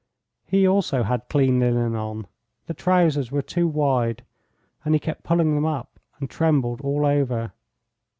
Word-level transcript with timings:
He 0.47 0.65
also 0.67 1.03
had 1.03 1.29
clean 1.29 1.59
linen 1.59 1.93
on, 1.95 2.25
the 2.65 2.73
trousers 2.73 3.31
were 3.31 3.43
too 3.43 3.67
wide, 3.67 4.25
and 4.83 4.95
he 4.95 4.99
kept 4.99 5.21
pulling 5.21 5.53
them 5.53 5.67
up 5.67 5.99
and 6.19 6.27
trembled 6.27 6.81
all 6.81 7.05
over. 7.05 7.51